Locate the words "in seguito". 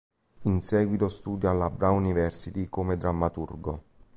0.45-1.07